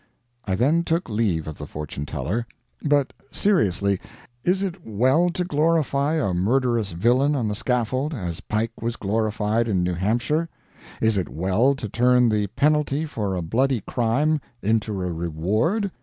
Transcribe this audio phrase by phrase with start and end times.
[0.45, 2.47] I then took leave of the fortune teller.
[2.83, 3.99] But, seriously,
[4.43, 9.67] is it well to glorify a murderous villain on the scaffold, as Pike was glorified
[9.67, 10.49] in New Hampshire?
[11.01, 15.91] Is it well to turn the penalty for a bloody crime into a reward?